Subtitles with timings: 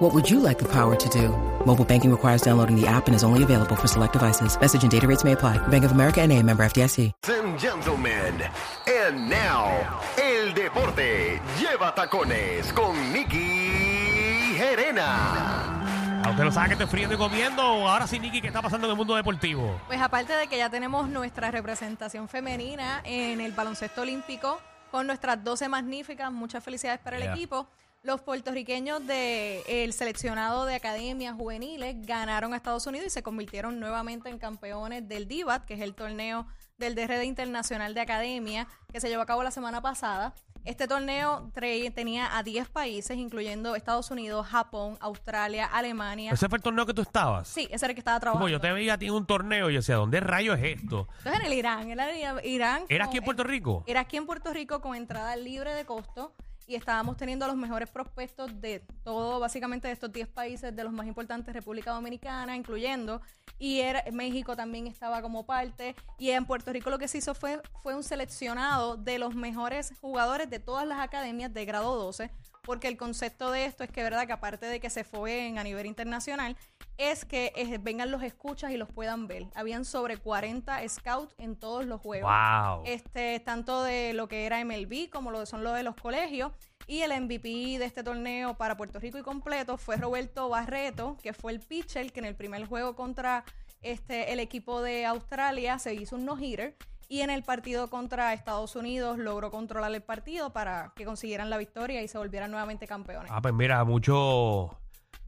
[0.00, 1.28] What would you like the power to do?
[1.66, 4.58] Mobile banking requires downloading the app and is only available for select devices.
[4.58, 5.58] Message and data rates may apply.
[5.68, 7.12] Bank of America and a member FDIC.
[7.26, 8.42] Ladies and gentlemen,
[8.88, 9.68] and now,
[10.16, 16.22] el deporte lleva tacones con Nicky Gerena.
[16.24, 17.60] A usted lo sabe que estoy friendo y comiendo.
[17.60, 19.78] Ahora sí, Nicky, ¿qué está pasando en el mundo deportivo?
[19.86, 25.42] Pues aparte de que ya tenemos nuestra representación femenina en el baloncesto olímpico con nuestras
[25.42, 27.68] 12 magníficas, muchas felicidades para el equipo.
[28.02, 34.30] Los puertorriqueños del seleccionado de academias juveniles ganaron a Estados Unidos y se convirtieron nuevamente
[34.30, 36.46] en campeones del DIVAT, que es el torneo
[36.78, 40.34] del DRD Internacional de Academia, que se llevó a cabo la semana pasada.
[40.64, 46.32] Este torneo tenía a 10 países, incluyendo Estados Unidos, Japón, Australia, Alemania.
[46.32, 47.48] ¿Ese fue el torneo que tú estabas?
[47.48, 48.44] Sí, ese era el que estaba trabajando.
[48.44, 50.76] Como yo te veía a ti en un torneo y yo decía, ¿dónde rayos es
[50.78, 51.08] esto?
[51.18, 52.82] Entonces en el Irán, era en Irán.
[52.88, 53.84] ¿Era aquí en Puerto Rico?
[53.86, 56.34] Era aquí en Puerto Rico con entrada libre de costo
[56.66, 60.84] y estábamos teniendo a los mejores prospectos de todo, básicamente de estos 10 países, de
[60.84, 63.22] los más importantes, República Dominicana, incluyendo,
[63.60, 67.34] y era, México también estaba como parte, y en Puerto Rico lo que se hizo
[67.34, 72.30] fue, fue un seleccionado de los mejores jugadores de todas las academias de grado 12,
[72.62, 75.62] porque el concepto de esto es que, verdad, que aparte de que se fue a
[75.62, 76.56] nivel internacional,
[76.96, 79.46] es que eh, vengan los escuchas y los puedan ver.
[79.54, 82.82] Habían sobre 40 scouts en todos los juegos ¡Wow!
[82.84, 86.52] este, tanto de lo que era MLB como lo son lo de los colegios.
[86.90, 91.32] Y el MVP de este torneo para Puerto Rico y completo fue Roberto Barreto, que
[91.32, 93.44] fue el pitcher que en el primer juego contra
[93.80, 96.74] este, el equipo de Australia se hizo un no-hitter.
[97.06, 101.58] Y en el partido contra Estados Unidos logró controlar el partido para que consiguieran la
[101.58, 103.30] victoria y se volvieran nuevamente campeones.
[103.32, 104.79] Ah, pues mira, mucho,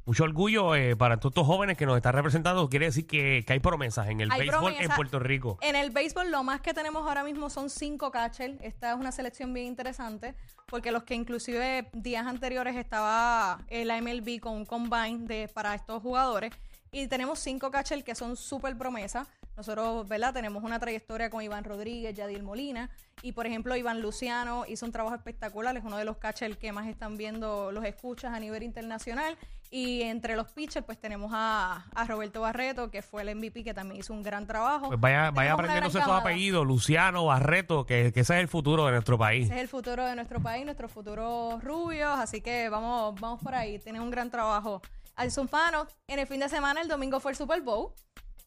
[0.04, 2.68] mucho orgullo eh, para todos estos jóvenes que nos están representando.
[2.68, 4.96] Quiere decir que, que hay promesas en el Hay béisbol en promesas.
[4.96, 5.58] Puerto Rico.
[5.62, 8.60] En el béisbol lo más que tenemos ahora mismo son cinco catchers.
[8.62, 10.34] Esta es una selección bien interesante
[10.66, 16.02] porque los que inclusive días anteriores estaba el MLB con un combine de, para estos
[16.02, 16.52] jugadores
[16.90, 19.26] y tenemos cinco catchers que son súper promesa.
[19.56, 20.32] Nosotros, ¿verdad?
[20.32, 22.90] Tenemos una trayectoria con Iván Rodríguez, Yadil Molina
[23.22, 26.72] y por ejemplo Iván Luciano hizo un trabajo espectacular, es uno de los catchers que
[26.72, 29.36] más están viendo los escuchas a nivel internacional
[29.72, 33.72] y entre los pitchers pues tenemos a, a Roberto Barreto que fue el MVP que
[33.72, 34.88] también hizo un gran trabajo.
[34.88, 38.92] Pues vaya, vaya aprendiéndose esos apellidos, Luciano, Barreto, que, que ese es el futuro de
[38.92, 39.46] nuestro país.
[39.46, 43.54] Ese es el futuro de nuestro país, nuestros futuros rubios, así que vamos, vamos por
[43.54, 43.78] ahí.
[43.78, 44.82] Tienen un gran trabajo.
[45.16, 47.94] Alison Fano, en el fin de semana, el domingo fue el Super Bowl.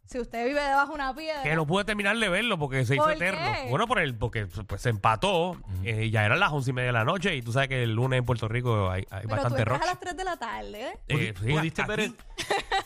[0.05, 2.93] Si usted vive debajo de una piedra, Que no pude terminar de verlo porque se
[2.95, 3.39] hizo ¿Por eterno.
[3.63, 3.69] qué?
[3.69, 5.57] Bueno, por el, porque pues, se empató.
[5.83, 7.93] eh, ya eran las once y media de la noche y tú sabes que el
[7.93, 9.83] lunes en Puerto Rico hay, hay pero tú bastante entras rock.
[9.83, 10.99] a las 3 de la tarde, ¿eh?
[11.07, 12.15] Eh, sí, ¿Pudiste aquí- ver el...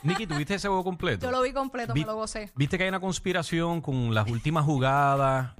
[0.03, 1.25] Nicky, ¿tuviste ese juego completo?
[1.25, 2.49] Yo lo vi completo, Vi- me lo gocé.
[2.55, 5.53] ¿Viste que hay una conspiración con las últimas jugadas?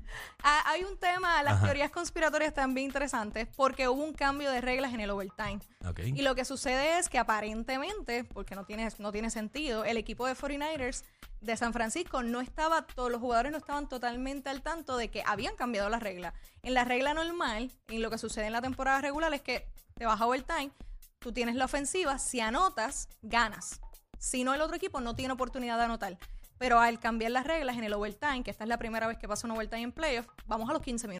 [0.44, 1.66] Ah, hay un tema, las Ajá.
[1.66, 5.60] teorías conspiratorias están bien interesantes porque hubo un cambio de reglas en el overtime.
[5.86, 6.00] Ok.
[6.06, 10.26] Y lo que sucede es que aparentemente, porque no tiene, no tiene sentido, el equipo
[10.26, 11.04] de 49ers
[11.42, 15.24] de San Francisco no estaba, todos los jugadores no estaban totalmente al tanto de que
[15.26, 16.34] habían cambiado las reglas.
[16.64, 20.06] En la regla normal, en lo que sucede en la temporada regular es que te
[20.06, 20.72] vas a overtime,
[21.20, 23.82] tú tienes la ofensiva, si anotas, ganas.
[24.18, 26.18] Si no, el otro equipo no tiene oportunidad de anotar.
[26.58, 29.28] Pero al cambiar las reglas en el overtime, que esta es la primera vez que
[29.28, 31.18] pasa un overtime en playoff, vamos a los 15 minutos.